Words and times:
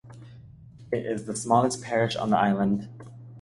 It 0.91 1.05
is 1.05 1.25
the 1.27 1.35
smallest 1.35 1.83
parish 1.83 2.15
on 2.15 2.31
the 2.31 2.35
island. 2.39 2.89